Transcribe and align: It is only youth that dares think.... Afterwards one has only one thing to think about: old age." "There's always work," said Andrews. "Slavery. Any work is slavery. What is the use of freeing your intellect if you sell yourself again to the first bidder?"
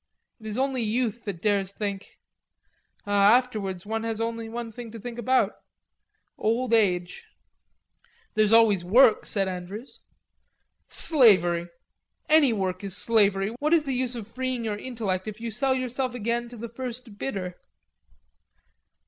It 0.39 0.47
is 0.47 0.57
only 0.57 0.81
youth 0.81 1.25
that 1.25 1.43
dares 1.43 1.71
think.... 1.71 2.17
Afterwards 3.05 3.85
one 3.85 4.01
has 4.01 4.19
only 4.19 4.49
one 4.49 4.71
thing 4.71 4.89
to 4.89 4.99
think 4.99 5.19
about: 5.19 5.51
old 6.39 6.73
age." 6.73 7.27
"There's 8.33 8.51
always 8.51 8.83
work," 8.83 9.27
said 9.27 9.47
Andrews. 9.47 10.01
"Slavery. 10.87 11.67
Any 12.27 12.51
work 12.51 12.83
is 12.83 12.97
slavery. 12.97 13.49
What 13.59 13.75
is 13.75 13.83
the 13.83 13.93
use 13.93 14.15
of 14.15 14.27
freeing 14.27 14.65
your 14.65 14.75
intellect 14.77 15.27
if 15.27 15.39
you 15.39 15.51
sell 15.51 15.75
yourself 15.75 16.15
again 16.15 16.49
to 16.49 16.57
the 16.57 16.67
first 16.69 17.19
bidder?" 17.19 17.57